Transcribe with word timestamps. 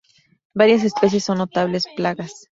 Varias 0.55 0.83
especies 0.83 1.23
son 1.25 1.37
notables 1.37 1.85
plagas. 1.95 2.47